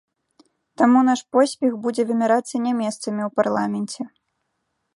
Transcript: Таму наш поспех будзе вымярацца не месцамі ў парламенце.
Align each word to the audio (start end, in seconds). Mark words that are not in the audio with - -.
Таму 0.81 0.99
наш 1.09 1.21
поспех 1.35 1.73
будзе 1.83 2.01
вымярацца 2.11 2.55
не 2.65 2.73
месцамі 2.81 3.21
ў 3.27 3.29
парламенце. 3.41 4.01